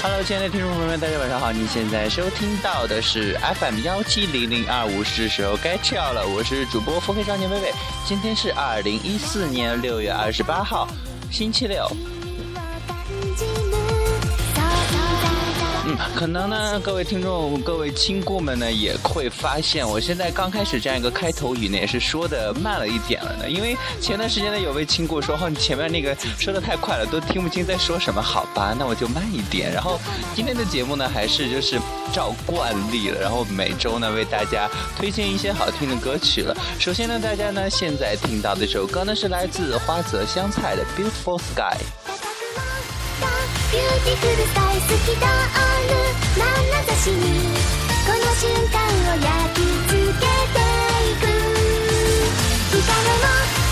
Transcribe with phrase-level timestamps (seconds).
[0.00, 1.52] Hello，亲爱的听众朋友们，大家晚上好！
[1.52, 6.26] 你现在收听到的是 FM 幺七零零二五，是时候该跳了。
[6.26, 7.74] 我是主播腹黑少年微微，
[8.06, 10.88] 今天是二零一四年六月二十八号，
[11.30, 11.86] 星期六。
[15.93, 23.49] 嗯，可能呢，各位听众、各位亲故们呢，也会发现我现在刚开始这样一个开头语呢，也是说的慢了一点了呢。
[23.49, 29.71] 因为前段时间呢，有位亲故说：“哦，你前面那个说的太快了，都听不清在说什么。”好吧，那我就慢一点。
[29.71, 29.99] 然后
[30.35, 31.79] 今天的节目呢，还是就是
[32.13, 36.55] 照惯例了，然后每周呢为大家推荐一些好听的歌曲了。
[36.77, 41.77] 首先呢，大家呢现在听到的这首歌呢，是来自花泽香菜的《Beautiful Sky》。
[43.71, 45.72] ビューティフルさえ透き通る
[46.36, 46.42] 眼
[46.86, 47.20] 差しに
[48.04, 48.76] この瞬間
[49.12, 50.58] を焼き付けて
[51.10, 51.24] いく。
[52.70, 52.82] 光
[53.18, 53.63] も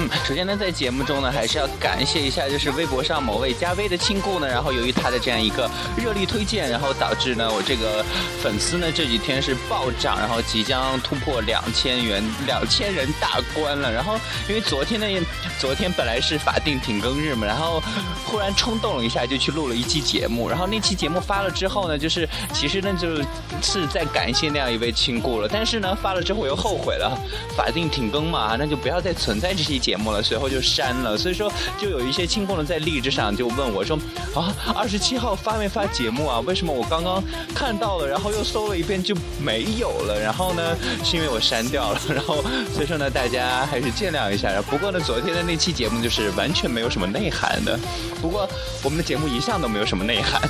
[0.00, 8.04] 嗯，首先呢，在节目中呢，还是要感谢一下，就是微博上某位加微的亲故呢，然后由于他的这样一个热力推荐，然后导致呢，我这个
[8.40, 13.92] 粉丝呢这几天是暴涨，然后即将突破两千元两千人大关了。
[13.92, 14.16] 然后
[14.48, 15.26] 因为昨天呢，
[15.58, 17.82] 昨天本来是法定停更日嘛，然后
[18.24, 20.48] 忽然冲动了一下，就去录了一期节目。
[20.48, 23.16] 然后那期节目发了之后呢，就是其实呢就
[23.60, 27.18] 是在感谢那样一位亲故了，但是呢发了之后我又后悔了，
[27.56, 29.78] 法定停更嘛，啊那就不要再存在这期。
[29.78, 31.16] 节目了，随后就删了。
[31.16, 33.96] 所以说，就有一些亲朋呢在荔枝上就问我说
[34.34, 36.40] ：“啊，二十七号发没发节目啊？
[36.40, 37.22] 为什么我刚刚
[37.54, 40.20] 看到了，然后又搜了一遍就没有了？
[40.20, 42.00] 然后呢，是因为我删掉了。
[42.12, 42.42] 然后
[42.74, 44.60] 所以说呢，大家还是见谅一下。
[44.62, 47.78] 不过呢，昨天的那期节目就是完全没有什么内涵的。
[48.20, 48.48] 不过
[48.82, 50.42] 我们的节目一向都没有什么内涵。”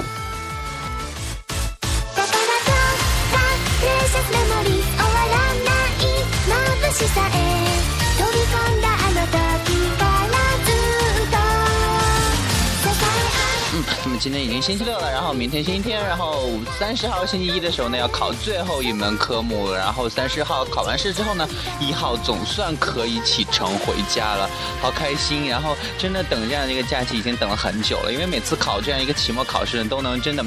[14.20, 21.48] 今天已经星期六了，然后明天星期天，然后三十号星期一的时候呢，要考最后一门科目，然后三十号考完试之后呢，
[21.79, 24.51] 一号总算可以启程回家了，
[24.83, 25.48] 好开心！
[25.48, 30.45] 然后真的等这样一个假期已经等了很久了，因为每次考这样一个期末考试都能真的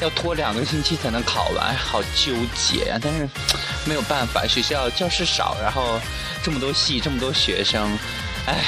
[0.00, 2.98] 要拖两个星期才能考完，好纠结呀！
[3.02, 3.28] 但是
[3.84, 6.00] 没有办法，学校教室少，然后
[6.42, 7.98] 这么多系，这么多学生，
[8.46, 8.64] 唉。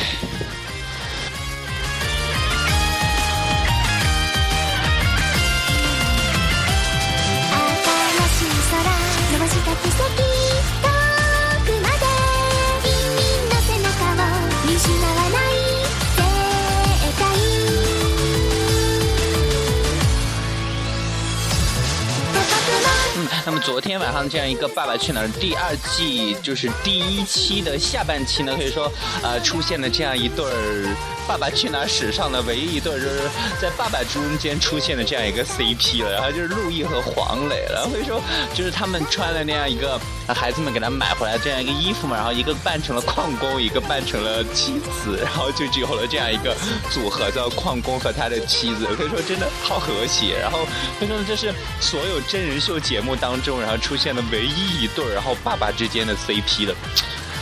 [23.46, 28.90] 那么昨天晚上这样一个《爸爸去哪儿》第二季就是第一期的下半期呢，可以说，
[29.22, 30.96] 呃，出现了这样一对儿。
[31.28, 33.28] 《爸爸去哪儿》史上的唯一一对，就是
[33.60, 37.88] 在爸爸中间出现的这样一个 CP 了，然后就是陆毅和黄磊了。
[37.90, 38.20] 所以说，
[38.54, 39.98] 就是他们穿了那样一个
[40.28, 46.54] 孩子们给他买回来这样一个衣服嘛，然后一个扮成了矿工，一个扮成了妻子，然后就只有了这样一个
[46.90, 48.86] 组合，叫矿工和他的妻子。
[48.96, 50.38] 可以说真的好和谐。
[50.40, 50.60] 然后
[51.00, 56.74] 可以说这是所有真人秀节目当中，然后出现的唯一一对，然后爸爸之间的 CP 的。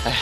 [0.05, 0.13] 哎，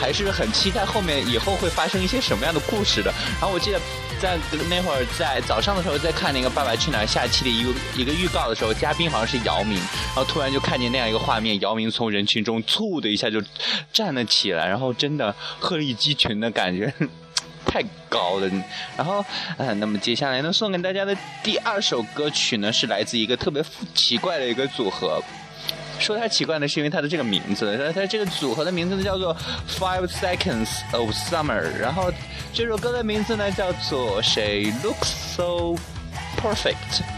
[0.00, 3.14] 还是很期待后面以后会发生一些什么样的故事的。
[3.40, 3.80] 然后我记得
[4.20, 4.36] 在
[4.68, 13.40] 那会儿在早上的时候在看那个《爸爸去哪儿》下期的一个一个预告的时候，嘉宾好像是姚明，然后突然就看见那样一个画面，姚明从人群中猝的一下就
[13.92, 16.92] 站了起来，然后真的鹤立鸡群的感觉
[17.68, 18.50] 太高了。
[18.96, 19.24] 然后，
[19.58, 23.62] 嗯，那么接下来呢，送给大家的第二首歌曲呢，是来自一个特别
[23.94, 25.22] 奇怪的一个组合。
[26.00, 29.36] 说它奇怪呢，是因为它的这个名字，它它这个组合的名字呢叫做
[29.68, 32.12] Five Seconds of Summer，然后
[32.54, 35.76] 这首歌的名字呢叫做谁 Looks So
[36.40, 37.17] Perfect。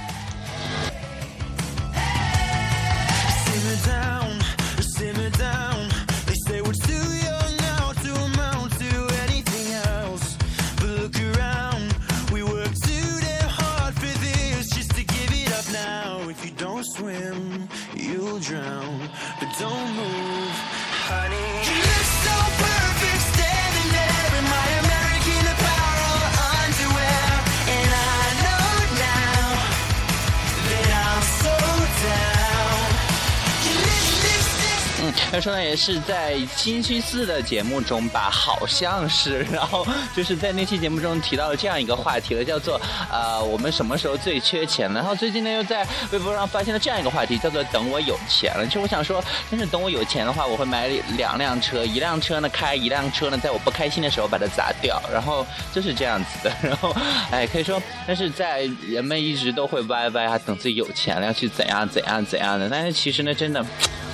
[35.41, 44.93] 说呢，也是在星期四的节目中吧，好像是，然后就是在那期节目中提到了这样一个话题了，叫做呃，我们什么时候最缺钱？
[44.93, 48.67] 然后最近呢，又在微博上发现了这样一个话题，叫做等我有钱了。
[48.67, 56.53] 其实我想说，但是等我有钱的话，我会买两辆车，一辆车呢开，一辆车呢在我不开心的时候把它砸掉，然后就是这样子的。
[56.63, 56.95] 然后，
[57.31, 63.65] 哎，可以说，但是在人们一直都会歪歪啊，等自己有钱了要去怎样怎样怎样的，但是其实呢，真的。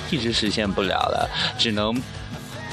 [0.09, 1.95] 一直实现不了了，只能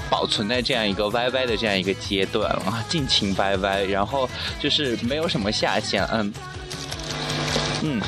[0.09, 4.29] 保存在这样一个歪歪的这样一个阶段啊，尽情歪歪，然后
[4.61, 6.33] 就是没有什么下限，嗯，
[7.83, 8.03] 嗯，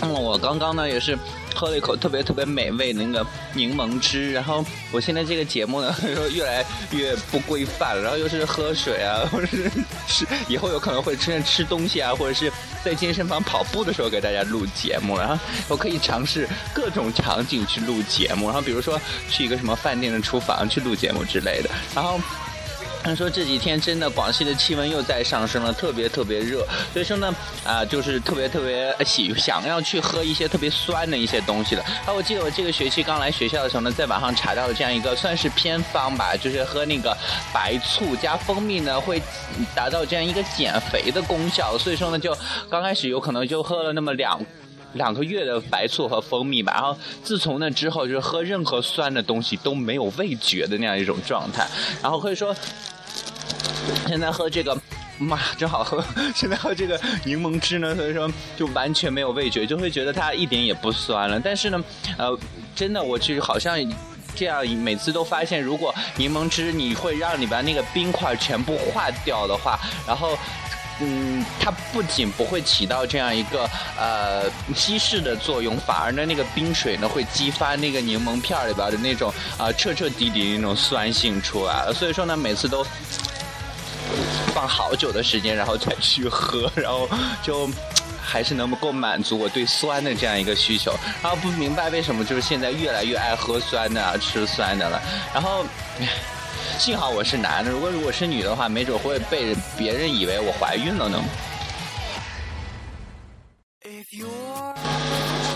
[0.00, 1.18] 那么我刚刚呢也是。
[1.54, 5.94] 喝了一口特别特别美味的那个柠檬汁，然后我现在这个节目呢，
[6.32, 9.70] 越 来越不规范了，然后又是喝水啊，或者是
[10.06, 12.52] 吃，以后有可能会出现吃东西啊，或者是
[12.84, 15.38] 在健身房跑步的时候给大家录节目，然后
[15.68, 19.00] 我可以尝试各种场景去录节目，然后比如说
[19.30, 22.20] 去一个什么饭店的厨房去录节目之类的，然后。
[23.04, 27.34] 他说这几天真的广西的气温又在上升了，特别特别热，所以说呢，
[27.64, 31.82] 啊，就是特别特别喜想要去喝一些特别酸的一些东西的。
[32.06, 37.16] 啊，我记得我这个学期刚来学校的时候呢，在网上查到了这样一个算是偏方吧，就是喝那个
[37.52, 39.20] 白醋加蜂蜜呢，会
[39.74, 41.76] 达到这样一个减肥的功效。
[41.76, 42.36] 所以说呢，就
[42.70, 44.38] 刚开始有可能就喝了那么两
[44.94, 46.72] 两个月的白醋和蜂蜜吧。
[46.74, 51.66] 然后自从那之后，就是喝任何酸的东西都没有味觉的那样一种状态。
[52.02, 52.54] 然后可以说。
[54.06, 54.76] 现在喝这个，
[55.18, 56.02] 妈真好喝！
[56.36, 61.40] 现在喝这个柠檬汁呢，所以说就完全没有味觉，就会觉得它一点也不酸了。
[61.40, 61.84] 但是呢，
[62.16, 62.38] 呃，
[62.76, 63.76] 真的，我其实好像
[64.36, 70.38] 这样每次都发现，如果柠檬汁你会让里边那个冰块全部化掉的话，然后，
[71.02, 73.68] 嗯，它不仅不会起到这样一个
[73.98, 74.44] 呃
[74.74, 81.92] 稀释的作用，反而呢那个冰水呢会激发那个柠檬片里边的那种啊彻彻底底那种酸性出来了。
[81.92, 82.86] 所以说呢，每次都。
[84.54, 87.08] 放好久的时间，然后再去喝，然后
[87.42, 87.66] 就
[88.22, 90.94] 还是能够满足我对酸的这样一个需求。
[91.22, 95.00] 然后不明白为什么就是现在越来越爱喝酸的、啊吃酸的了。
[95.32, 95.64] 然后
[96.82, 101.22] 幸好我是男的，如果如果是女的话，没准会被别人以为我怀孕了呢。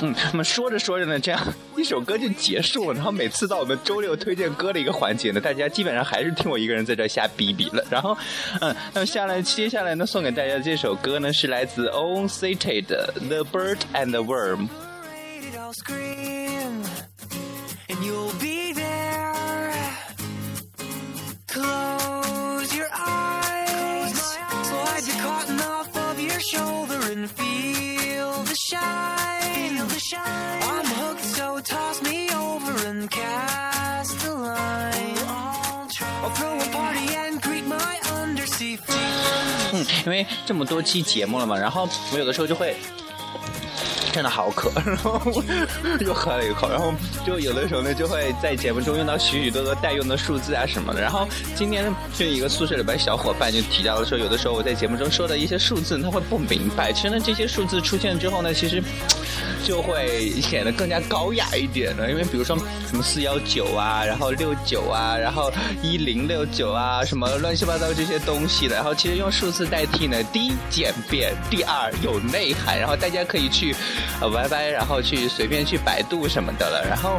[0.03, 2.95] 嗯，那么说着说着呢，这样一首歌就结束了。
[2.95, 7.85] 然后每次到我们周六推荐歌的一个环节呢，大家基本上还是听我一个人在这瞎逼逼了。
[7.91, 8.17] 然后，
[8.61, 14.69] 嗯，那么下来接下来呢，送给大家这首歌呢，是来自 Own City 的《The Bird and the Worm》。
[39.73, 42.77] 嗯，因为这么多期节目了嘛，然后我有的时候就会。
[44.13, 45.21] 真的好渴，然后
[46.01, 46.91] 又喝了一口，然后
[47.27, 51.03] 就有的时候呢，就会在节目中用到许许多多代用的数字啊什么的。
[51.03, 56.91] 然后今天就一个宿舍里边小伙伴就提到说，有的时候我在节目中说的一些数字，他会不明白。
[56.95, 58.83] 其实呢，这些数字出现之后呢，其实
[59.67, 62.09] 就会显得更加高雅一点了。
[62.09, 62.57] 因为比如说
[62.89, 65.53] 什么四幺九啊，然后六九啊，然后
[65.83, 68.77] 一零六九啊，什么乱七八糟这些东西的。
[68.77, 72.79] 然后其实用数字代替呢，第一简便，第二有内涵。
[72.79, 73.75] 然后大家可以去。
[74.21, 77.19] 呃，Y Y，然后去随便去百度什么的了，然后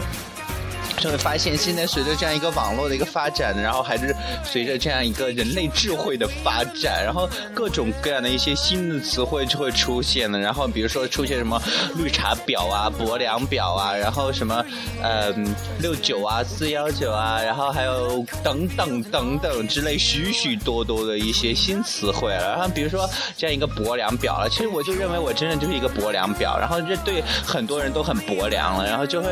[0.97, 10.39] 就会发现，现在随着这样一个网络的一个发展，然后还是随着这样一个人类智慧的发展，然后各种各样的一些新的词汇就会出现了。
[10.39, 11.61] 然后比如说出现什么
[11.95, 14.65] 绿茶婊啊、薄凉婊啊，然后什么
[15.01, 15.31] 呃
[15.79, 22.53] 六九啊、四幺九啊，然后还有等等等等之类许许多多的一些新词汇了。
[22.53, 29.31] 然后比如说这样一个薄凉婊了，其实我就认为我真的就是一个薄凉婊，然后这对很多人都很薄凉了，然后就会。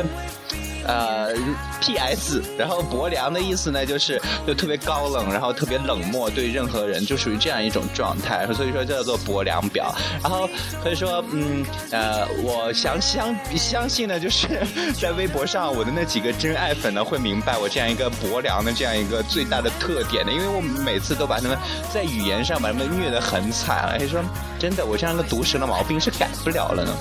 [0.86, 1.32] 呃
[1.80, 2.42] ，P.S.
[2.58, 9.92] 然后薄凉的意思呢，就是就特别高冷，然后特别冷漠，对任何人就属于这样一种状态，所以说叫做薄凉婊。
[10.22, 10.48] 然后
[10.82, 14.48] 可以说，嗯，呃，我相相相信呢，就是
[15.00, 21.58] 在微博上我的那几个真爱粉呢，会明白我这样一个薄凉的这样一个最大的特点的，因为我每次都把他们
[21.92, 24.20] 在语言上把他们虐得很惨，而且说
[24.58, 26.92] 真的，我这样一个毒舌的毛病是改不了了呢。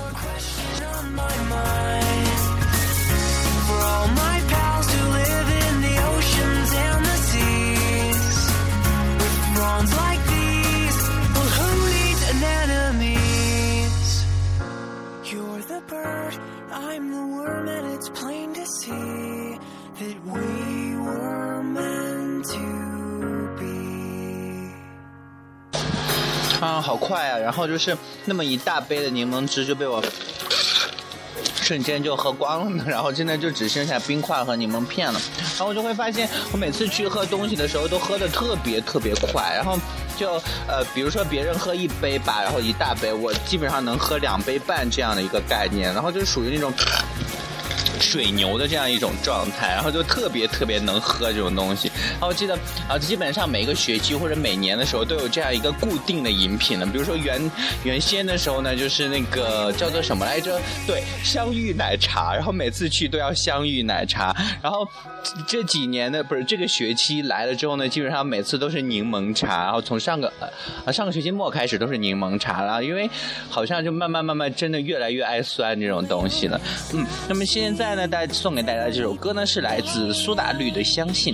[27.15, 27.37] 快啊！
[27.37, 30.03] 然后就是那么一大杯的柠檬汁就被我
[31.61, 35.21] 瞬间就喝光了，然后现在就只剩下冰块和柠檬片了。
[35.37, 39.79] 然后我就会发现，我每次去喝东西的时候都喝的特别特别快，然后
[40.17, 40.33] 就
[40.67, 46.73] 呃，比如说别人喝一杯吧，然后一大杯，我基本上能喝两杯半这样的一个概念，然后就属于那种。
[48.05, 51.91] 水牛的这样一种状态，然后就特别特别能喝这种东西。
[52.11, 52.55] 然后我记得
[52.87, 56.85] 啊，基本上每个学期或者每年的时候都有这样一个固定的饮品呢。
[56.85, 57.51] 比如说原
[57.83, 60.61] 原先的时候呢，就是那个叫做什么来着？
[60.85, 62.35] 对，香芋奶茶。
[62.35, 64.35] 然后每次去都要香芋奶茶。
[64.61, 64.87] 然后
[65.47, 69.63] 这几年的不是这个学期来了之后呢，基本上每次都是柠檬茶。
[69.63, 70.31] 然后从上个
[70.85, 73.09] 啊上个学期末开始都是柠檬茶了，因为
[73.49, 76.61] 好像就慢慢慢慢真的越来越爱酸这种东西了。
[76.93, 77.95] 嗯，那么现在。
[77.95, 81.33] 呢带，送给大家这首歌呢，是来自苏打绿的《相信》。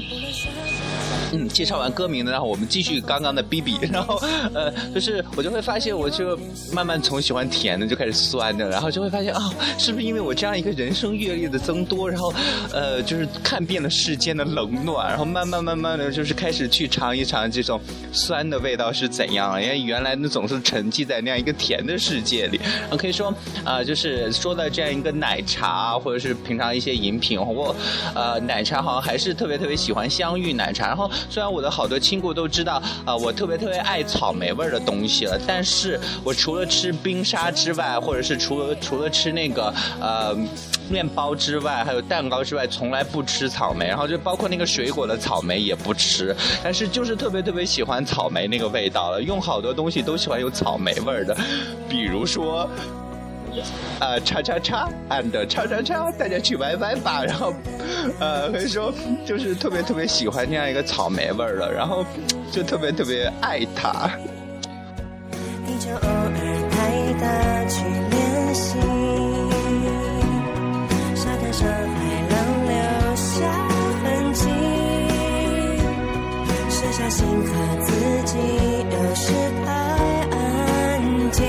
[1.33, 4.21] 嗯，介绍完歌名呢，然后我们继续刚刚的 B B， 然后
[4.53, 6.37] 呃，就是我就会发现，我就
[6.73, 12.33] 慢慢从喜欢甜的就开始酸的，然后就会发现啊，是不是因为我这样一个人生阅历的增多，然后
[12.73, 17.79] 呃，就是看遍了世间的冷暖，然后慢慢慢慢的就是开始去尝一尝这种
[18.11, 22.59] 酸的味道是怎样了，因为原来呢总是沉寂在那样一个甜的世界里。
[22.97, 23.33] 可以说
[23.63, 27.73] 啊，就是说到这样一个奶茶，或者是平常一些饮品，我
[28.13, 31.09] 呃奶茶好像还是特别特别喜欢香芋奶茶，然后。
[31.29, 40.35] 虽然我的好多亲故都知道，啊，我特别特别爱草莓味儿的东西了，但是我除了吃冰沙之外，或者是除了除了吃那个呃
[40.89, 43.87] 面包之外，还有蛋糕之外，从来不吃草莓。
[43.87, 49.21] 然后就包括那个水果的草莓也不吃，但是就是特别特别喜欢草莓那个味道了。
[49.21, 51.35] 用好多东西都喜欢有草莓味儿的，
[51.89, 52.69] 比如说。
[53.99, 57.23] 呃，叉叉叉，and 叉叉叉，大家去 YY 吧。
[57.23, 57.53] 然后，
[58.19, 58.93] 呃，可以说
[59.25, 62.05] 就是特别特别喜欢这样一个草莓味儿的，然后
[62.51, 64.09] 就特别特别爱它。
[71.15, 71.75] 沙滩上海
[72.29, 73.31] 浪留下
[74.03, 74.49] 痕迹，
[76.69, 77.47] 剩下心和
[77.81, 77.91] 自
[78.25, 78.37] 己，
[78.89, 79.33] 有时
[79.65, 79.71] 太
[80.31, 81.41] 安静，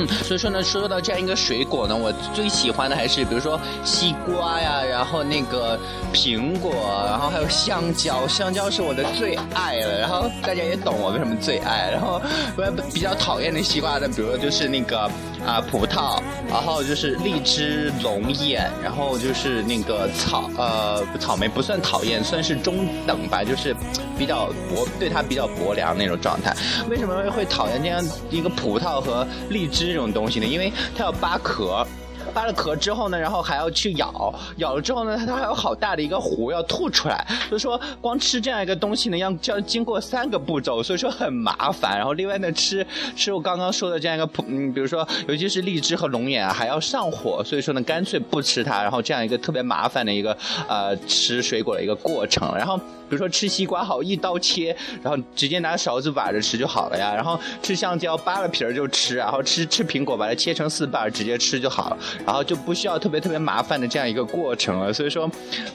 [0.00, 5.78] 嗯，所以说呢，说到这样一个水果呢，我最喜欢的还是比如说西瓜呀，然后那个
[6.10, 6.72] 苹果，
[7.06, 9.98] 然后还有香蕉，香蕉是我的最爱了。
[9.98, 11.90] 然后大家也懂我为什么最爱。
[11.90, 12.20] 然后
[12.56, 15.10] 我比较讨厌那西瓜的，比如说就是那个
[15.44, 23.76] 啊葡萄，然后就是荔枝、龙眼，然后就是那个草呃草莓不算讨厌，算是中等吧，就是
[24.16, 26.56] 比较薄，对它比较薄凉那种状态。
[26.88, 29.90] 为什么会讨厌这样一个葡萄和荔枝？
[29.90, 31.84] 这种东西呢，因为它要扒壳，
[32.30, 41.96] 扒了壳之后呢，然后还要去咬，咬了之后呢，它还有好大的一个核要吐出来，所以说光吃这样一个东西呢，要就要经过三个步骤，所以说很麻烦。
[41.96, 48.82] 然后另外呢，吃吃我刚刚说的这样一个，嗯，比如说尤其是荔枝和龙眼啊，还要上火，所以说呢，干脆不吃它。
[48.82, 50.36] 然后这样一个特别麻烦的一个
[50.68, 52.78] 呃吃水果的一个过程，然后。
[53.10, 57.12] 比如说吃西瓜好一刀切，然后直接拿勺子挖着吃就好了呀。
[57.12, 64.92] 然后吃香蕉扒了皮儿就吃，然后吃吃苹果把它切成四瓣直接吃就好了，然后就不需要特别特别麻烦的这样一个过程了。
[64.92, 65.30] 所以说，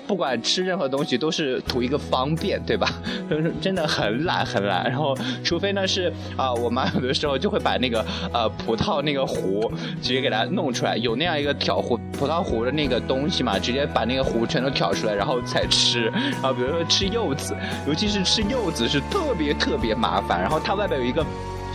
[0.05, 2.87] 不管吃任何东西都是图一个方便，对吧？
[3.29, 4.83] 就 是真的很懒很懒。
[4.83, 9.71] 然后除非呢是啊，我妈有的时候就会把那个呃葡萄那个核
[10.01, 16.03] 直接给它弄出来，有那样一个挑核葡萄核的那个东西嘛，直接把那个核全都挑出来，然后才吃。
[16.05, 17.05] 然后比如说吃。
[17.15, 17.55] 柚子，
[17.87, 20.41] 尤其是吃柚子是特别特别麻烦。
[20.41, 21.23] 然后它外边有一个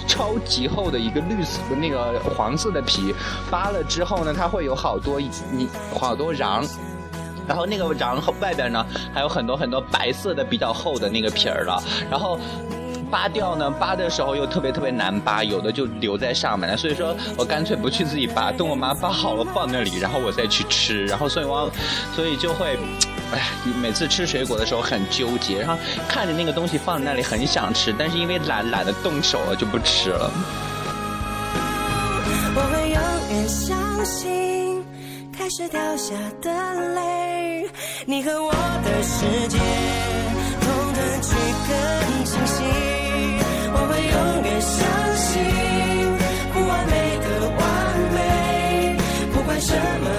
[0.06, 3.14] 超级厚的一个绿色的那个黄色的皮，
[3.50, 5.20] 扒了之后呢，它会有好多
[5.52, 6.68] 你好多瓤，
[7.46, 11.82] 然后那个瓤外边呢还有很多很多白色的比较厚的那个皮儿了。
[12.10, 12.38] 然后
[13.10, 16.76] 扒掉呢，扒的时候又特别特别难扒，有的就留在上面了。
[16.76, 21.06] 所以说我干脆不去自己扒，等我妈扒好了放那里，然后我再去吃。
[21.06, 21.70] 然后所以我
[22.14, 22.78] 所以就会。
[23.32, 23.40] 哎，
[23.80, 25.76] 每次吃水果的时候很纠结，然后
[26.08, 30.30] 看着那个东西放在那里很想吃，但是因为懒懒得动手了就不吃了。
[32.52, 32.98] 我会永
[33.30, 34.84] 远相信，
[35.32, 36.50] 开始掉下的
[36.94, 37.70] 泪，
[38.04, 39.58] 你和我的世界，
[40.60, 41.30] 痛的去
[41.68, 41.74] 更
[42.24, 42.64] 清晰。
[43.72, 44.76] 我会永远相
[45.16, 45.30] 信，
[46.52, 47.60] 不完美的完
[48.12, 48.18] 美，
[49.32, 49.72] 不管什
[50.02, 50.09] 么。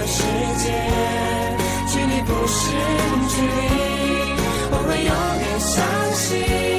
[2.31, 2.71] 不是
[3.27, 3.45] 距离，
[4.71, 5.11] 我会永
[5.41, 5.75] 远相
[6.13, 6.70] 信。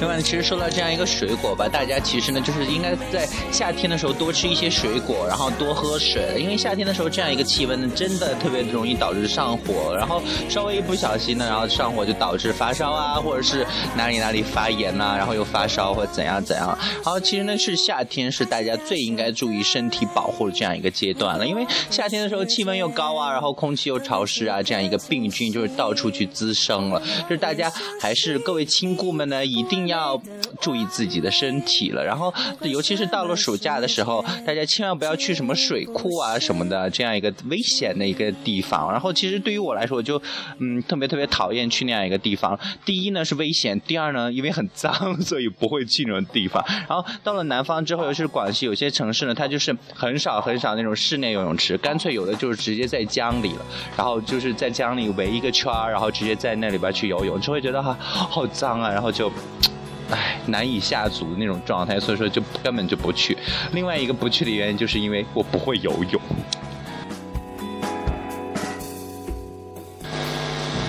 [0.00, 16.76] 另外，其实说到这样一个水果吧，大家其实呢就是应该在夏天的时候多吃一些水果，然后多喝水，因为夏天的时候这样一个气温呢，真的特别容易导致上火，然后稍微一不小心呢，然后上火就导致发烧啊，或者是哪里哪里发炎呐，然后又发烧或怎样怎样。
[17.02, 30.20] 好，其实呢是夏天是大家最应该注意身体保护的这样一个阶段了，因为夏天的时候气温又高啊，然后空气又潮湿啊，这样一个病菌就是到处去滋生了，就是大家还是各位亲故们呢，一定要
[30.60, 32.04] 注意自己的身体了。
[32.04, 38.90] 然后尤其是到了暑假的时候，大家千万不要去什么水库啊什么的这样一个危险的一个地方。
[38.90, 40.20] 然后其实对于我来说，我就
[40.58, 42.58] 嗯特别特别讨厌去那样一个地方。
[42.84, 46.64] 第一呢是危险，第二呢因为很脏，所以不会去那种地方。
[46.88, 59.30] 然后到了南方之后，尤其是广西有些城市呢，它就是很少很少那种室内游泳池，干脆有的就是直接在江里了，然后就是在江里围一个圈儿，然后直接在那里边去游泳，就会觉得哈好脏啊，然后就，
[60.10, 63.36] 唉难以下足的那种状态，所以说就根本就不去。
[63.72, 66.20] 另外一个不去的原因就是因为我不会游泳。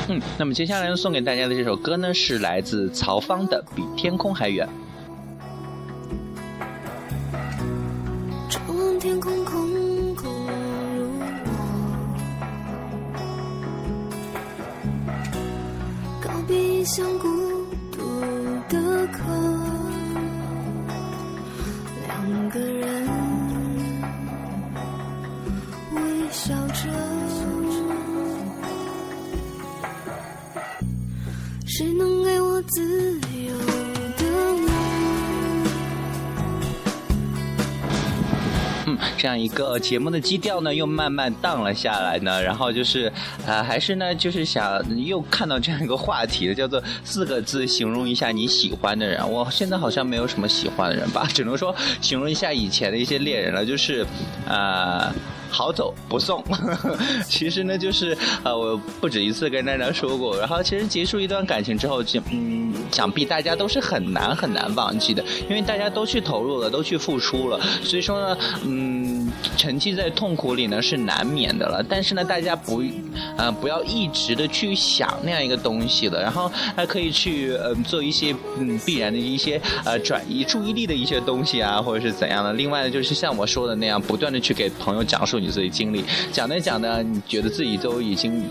[0.07, 4.67] 嗯，那么接下来，送给大家的这首歌呢，是来自曹芳的《比天空还远》。
[39.17, 42.41] 这样一个节目的基调呢，又慢慢荡了下来呢。
[42.41, 43.11] 然后就是，
[43.45, 49.29] 呃，还是呢，就是想又看到这样一个话题，叫做四个字形容一下你喜欢的人。
[49.29, 54.05] 我现在好像没有什么喜欢的人吧，只能说形容一下以前的一些恋人了，就是，
[54.47, 55.13] 呃。
[55.49, 56.43] 好走不送，
[57.27, 71.83] 其实呢，就是呃，我不止一次跟大家说过，然后其实结束一段感情之后，就嗯，想必大家都是很难很难忘记的，因为大家都去投入了，都去付出了，所以说呢，嗯，沉寂在痛苦里呢是难免的了。
[71.87, 72.83] 但是呢，大家不，
[73.37, 82.53] 呃，不要一直的去想那样一个东西了，然后还可以去呃做一些嗯必然的一些呃转移注意力的一些东西啊，或者是怎样的。
[82.53, 88.43] 另外呢，就是像我说的那样，不断的去给朋友讲述你自己经历，讲着讲着，你觉得自己都已经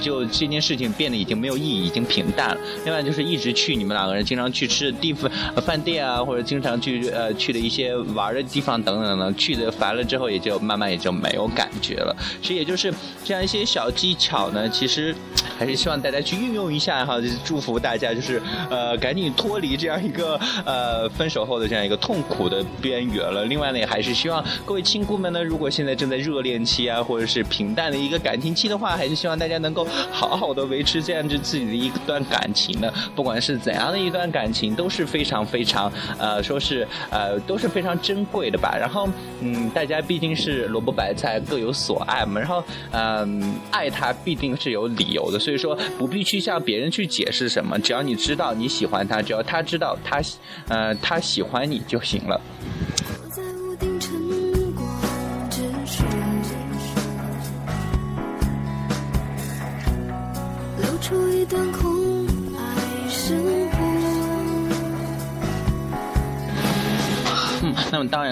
[0.00, 2.60] 就这件事情变得已经没有意义，已经平淡了。
[2.84, 5.30] 另外就是一直去你们两个人经常去吃的地方、
[5.64, 12.14] 饭店啊，或者经常去呃去的一些玩的地方等等等，去的烦了之后，也就慢慢也就没有感觉了。
[12.42, 12.92] 其实也就是
[13.24, 15.14] 这样一些小技巧呢，其实
[15.58, 23.44] 还是希望大家去运用一下哈，就是祝福大家就是呃赶紧脱离这样一个呃分手后的这样一个痛苦的边缘了。
[23.44, 32.90] 另外呢，也还是希望各位亲姑们呢，如果现在正在热恋期啊，或者是平淡的一个感情期的话，还是希望大家能够好好的维持这样子自己的一段感情呢。
[33.14, 38.74] 不管是怎样的一段感情，都是非常非常呃，说是呃都是非常珍贵的吧。
[38.78, 39.08] 然后
[39.40, 50.22] 嗯，大家毕竟是萝卜白菜各有所爱嘛，然后嗯、爱他必定是有理由的，所以说不必去向别人去解释什么，只要你知道你喜欢他，只要他知道他
[50.68, 52.40] 呃他喜欢你就行了。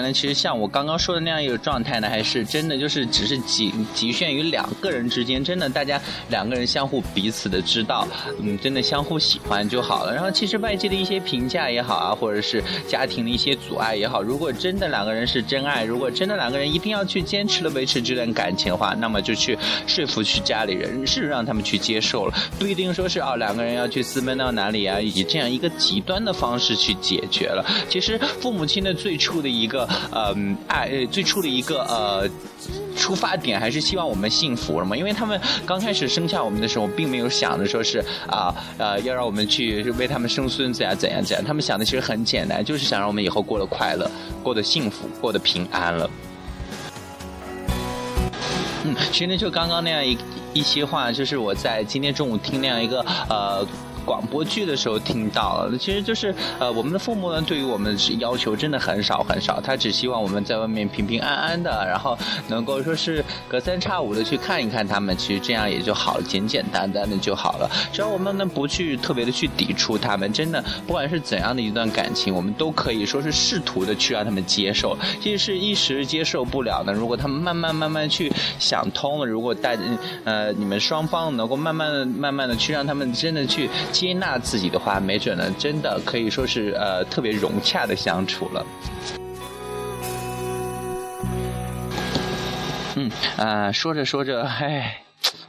[0.03, 8.07] 那，其实像我刚刚说的那样一个状态呢，还是真的就是只是仅局限于两个人之间，真的大家两个人相互彼此的知道，
[8.41, 10.13] 嗯，真的相互喜欢就好了。
[10.13, 27.65] 然后其实外界的一些评价也好啊，或者是家庭的一些阻碍也好，如果真的两个人是真爱，如果真的两个人一定要去坚持的维持这段感情的话，那么就去说服去家里人，是让他们去接受了，不一定说是啊两个人要去私奔到哪里啊，以这样一个极端的方式去解决了。
[27.89, 30.35] 其实父母亲的最初的一个呃
[30.67, 32.29] 爱，最初的一个呃。
[32.95, 44.09] 出发点还是希望我们幸福了嘛，因为他们刚开始生下我们的时候，并没有想着说是啊呃要让我们去为他们生孙子呀怎样怎样，他们想的其实很简单，就是想让我们以后过得快乐，
[44.43, 46.09] 过得幸福，过得平安了。
[48.85, 50.17] 嗯，其实，就刚刚那样一
[50.53, 53.65] 一些话，就是我在今天中午听那样一个呃
[54.05, 55.77] 广播剧的时候听到了。
[55.77, 67.69] 其实就是呃，我们的父母呢，对于我们要求真的很少很少，他只希望我们在外面平平安安的，然后能够说是隔三差五的去看一看他们，其实这样也就好了，简简单单的就好了。
[67.91, 74.97] 只要我们呢不去特别的去抵触他们，真的不管是怎样的一段感情，我们都可以说是试图的去让他们接受。
[75.21, 79.77] 即使是一时接受不了呢，如果他们慢慢慢慢去想通了，如果带
[80.23, 88.65] 呃你们双方能够慢慢的慢慢的去让他们真的去接纳自己的话，没准呢真的可以说是呃特别融洽的相处了。
[92.95, 94.99] 嗯啊，说着说着，唉。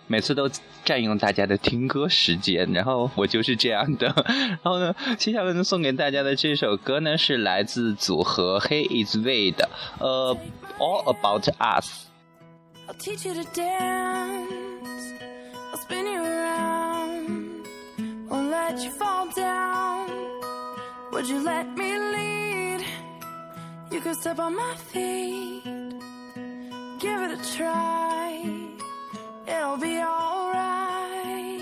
[0.07, 0.51] 每次都
[0.85, 4.15] 占用大家的听歌时间，然后我就是这样的。
[4.27, 10.37] 然后呢，接下来呢送给大家的这首歌呢是来自组合 He Is Way 的呃
[10.79, 12.05] All About Us。
[12.87, 14.54] I'll teach you to dance.
[18.75, 20.11] Let you fall down.
[21.13, 22.85] Would you let me lead?
[23.93, 25.63] You could step on my feet.
[26.99, 28.27] Give it a try.
[29.47, 31.61] It'll be alright.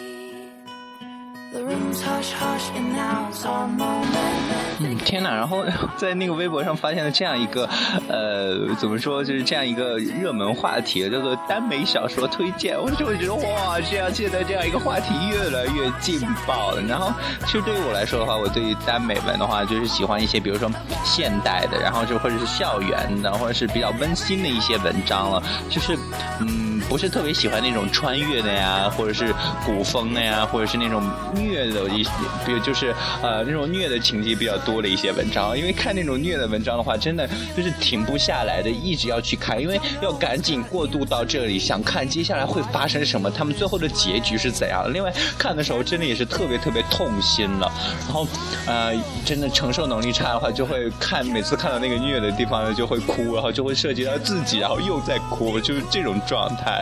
[1.53, 4.62] The room's hush hush and now it's our moment.
[4.85, 5.35] 嗯，天哪！
[5.35, 5.64] 然后
[5.97, 7.68] 在那个微博上发现了这样一个，
[8.09, 12.81] 呃，怎么说，就是这样一个热门话题，叫做耽美小说推荐。
[12.81, 16.83] 我就会觉得哇，这样现在这样一个话题越来越劲爆了。
[16.83, 17.12] 然后，
[17.47, 20.71] 其实对于我来说的话，我对于耽美文的话，就是喜欢一些，比如说
[21.05, 25.42] 现代的，然后就或者是校园的，或者是比较温馨的一些文章了。
[25.68, 25.97] 就是，
[26.40, 31.03] 嗯，不是特别喜欢那种穿越的呀，或者是古风的呀，或者是那种
[31.35, 32.05] 虐的一，
[32.45, 35.57] 比如就是呃那种虐的情节比较多的一些文章。
[35.57, 37.27] 因为看那种虐的文章的话，真的
[37.57, 44.91] 就是停不下来的，一直要去看，因为要赶紧过渡到这里，想看接下来会发生什么，他们最后的结局是怎样的。
[44.91, 47.73] 另外看的时候真的也是特别特别痛心了，
[48.07, 48.29] 然后
[48.67, 48.93] 呃
[49.25, 56.82] 真的承受能力差的话，就会看每次看到那个虐的地方呢就会哭，然后就会涉及到自己，然后又在哭，就是这种状态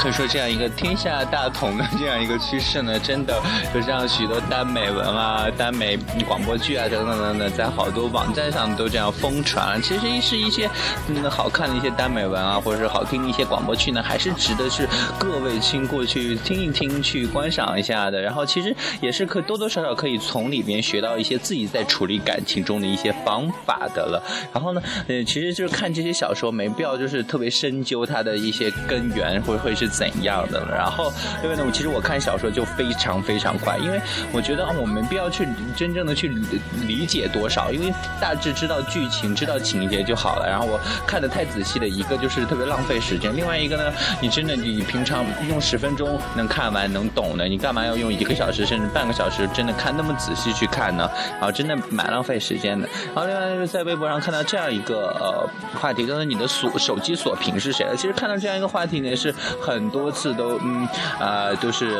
[0.00, 3.38] 可以说这样一个天下大同的这样一个趋势呢，真的
[3.72, 9.80] 就让许多耽美文啊、耽美广播剧啊等等等等，在好多网站上都这样疯传。
[9.82, 10.70] 其实是一些
[11.08, 18.22] 嗯好看的一些耽美文啊，或者是好听的一些广播剧呢，还是值得是各位亲过去听一听、去观赏一下的。
[18.22, 24.22] 然后其实也是可多多少少可以从里边学到一些自己在处理感情中的一些方法的了。
[24.54, 30.74] 然后呢，呃，其实就是看这些小说没必要就是特别深究它的一些根源会会是怎样的了。
[30.74, 34.00] 然后因为呢，我其实我看小说就非常非常快，因为
[34.32, 40.48] 我觉得啊我没必要去真正的去理理解多少，因为大致知道剧情、知道情节就好了。
[40.48, 51.10] 然后我看的太仔细的一个就是特别浪费时间，另外一个呢，你真的你平常用十分钟能看完能懂的，你干嘛要用一个小时甚至半个小时真的看那么仔细去看呢？
[51.32, 52.88] 然后真的蛮浪费时间的。
[53.14, 55.48] 然后另外就是在微博上看到这样一个呃
[55.78, 57.96] 话题，就是你的锁手机锁屏是谁了？
[57.96, 60.86] 其实看到这样一个话题呢，是很很多次都嗯
[61.18, 61.96] 啊、都是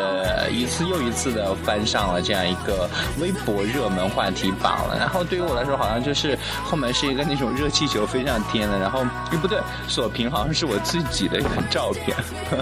[0.51, 2.89] 一次又一次的翻上了这样一个
[3.19, 4.97] 微博热门话题榜了。
[4.99, 9.01] 然后对于我来说，好像就是后面是一个那种热气球飞上天了，然后
[9.33, 12.15] 哎不对，锁屏好像是我自己的一个照片，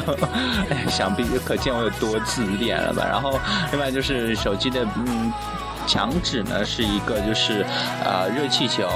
[0.71, 3.05] 哎，想必可见我有多自恋了吧。
[3.05, 3.41] 然后
[3.73, 5.33] 另外就是手机的嗯。
[5.87, 7.65] 墙纸呢是一个就是
[8.05, 8.87] 呃热气球，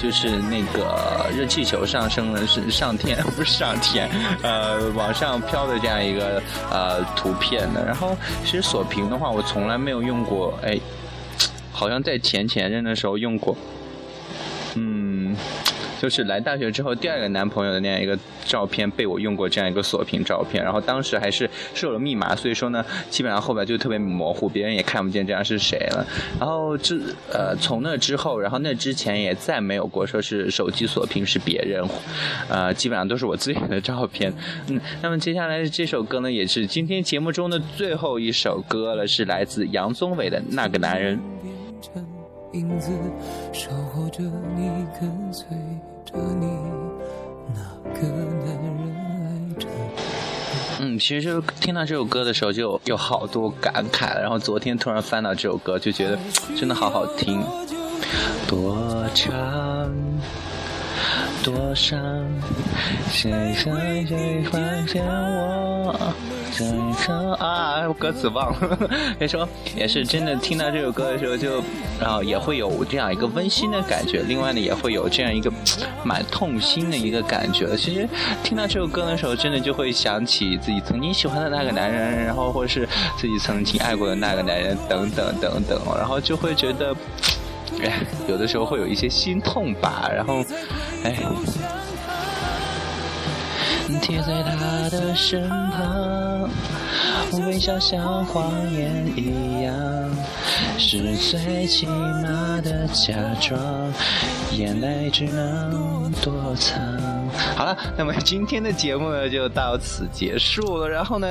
[0.00, 4.08] 就是那个热气球上升的是上天不是上天，
[4.42, 7.84] 呃往上飘的这样一个呃图片的。
[7.84, 10.78] 然后其实锁屏的话，我从来没有用过，哎，
[11.70, 13.56] 好像在前前任的时候用过，
[14.74, 15.36] 嗯。
[16.00, 26.06] 就是来大学之后第二个男朋友的那样一个照片被我用过这样一个锁屏照片，然后当时还是设了密码，所以说呢，基本上后边就特别模糊，别人也看不见这样是谁了。
[26.38, 26.96] 然后这
[27.30, 31.86] 呃从那之后，然后那之前也再没有过说是手机锁屏是别人，
[32.48, 34.32] 呃基本上都是我自己的照片。
[34.68, 41.20] 嗯，那么接下来这首歌呢，也是今天节目中的最后一首歌了，是来自杨宗纬的那个男人。
[42.52, 42.90] 影子，
[43.52, 44.22] 守候着
[44.56, 44.68] 你，
[45.00, 45.46] 跟随
[46.04, 46.46] 着你，
[47.54, 47.60] 那
[47.94, 49.68] 个男人爱着。
[50.80, 54.18] 嗯，其实就是听到这首歌的时候，就有好多感慨。
[54.18, 56.18] 然后昨天突然翻到这首歌，就觉得
[56.56, 57.40] 真的好好听。
[58.48, 59.94] 多长，
[61.44, 62.00] 多伤，
[63.10, 66.12] 谁谁谁发现我
[67.38, 68.78] 啊，歌词忘了。
[69.18, 71.62] 别 说，也是真的听到这首歌的时候，就
[72.00, 74.22] 然后也会有这样一个温馨的感觉。
[74.22, 75.52] 另外呢，也会有这样一个
[76.04, 77.76] 蛮痛心的一个感觉。
[77.76, 78.08] 其实
[78.42, 86.94] 听到这首歌的时候，真的就会想起自己曾经喜欢的那个男人，然后或是自己曾经爱过的那个男人，等等等等，然后就会觉得，
[87.82, 90.10] 哎，有的时候会有一些心痛吧。
[90.14, 90.44] 然后，
[91.04, 91.16] 哎。
[94.00, 96.29] 贴在他的身旁，
[97.46, 99.74] 微笑像谎言一样，
[100.78, 103.58] 是最起码的假装，
[104.52, 106.80] 眼泪只能躲藏。
[107.56, 110.88] 好了，那么今天的节目呢就到此结束了。
[110.88, 111.28] 然后呢？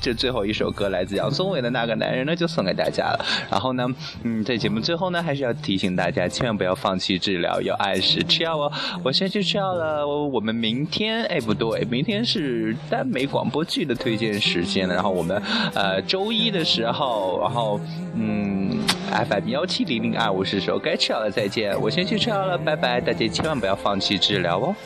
[0.00, 3.24] 这最后一首歌来自杨宗纬的那个男人呢，就送给大家了。
[3.50, 3.86] 然后呢，
[4.22, 8.70] 嗯，在节目最后呢，还是要提醒大家，千万不要放弃治疗，要按时吃药哦。
[9.02, 14.86] 我先去吃药了，我们明天，哎，不对，明天是耽美广播剧的推荐时间。
[14.88, 15.40] 然后我们
[15.74, 17.80] 呃周一的时候，然后
[18.14, 18.78] 嗯
[19.10, 21.80] ，FM 幺七零零二五是说该吃药了，再见。
[21.80, 24.76] 我先去吃药了，拜拜，大家千万不要放弃治疗哦。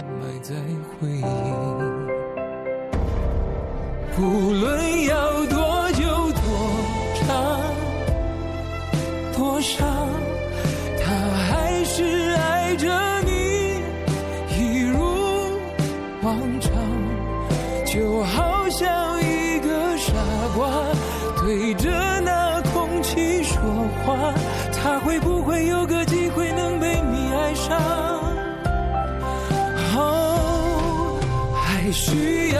[0.00, 0.54] 埋在
[1.00, 1.51] 回忆
[4.18, 6.42] 无论要多久多
[7.20, 7.60] 长
[9.34, 9.86] 多伤，
[11.02, 11.10] 他
[11.48, 12.04] 还是
[12.36, 12.88] 爱着
[13.22, 13.80] 你，
[14.56, 14.98] 一如
[16.22, 16.70] 往常，
[17.86, 20.12] 就好像一个傻
[20.54, 20.70] 瓜
[21.40, 23.60] 对着那空气说
[24.04, 24.32] 话，
[24.72, 27.76] 他会不会有个机会能被你爱上？
[29.96, 31.18] 哦，
[31.54, 32.51] 还需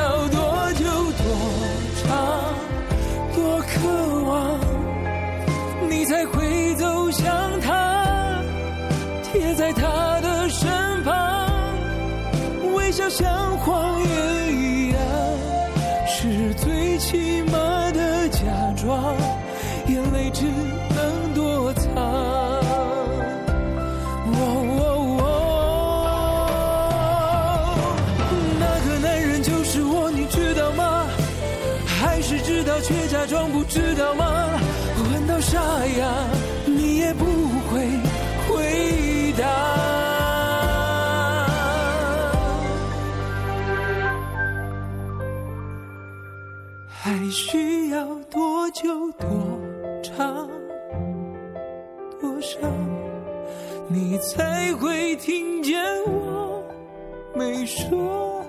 [57.53, 58.43] 你说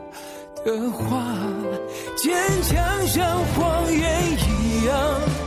[0.63, 1.35] 的话？
[2.15, 5.42] 坚强像谎言一样。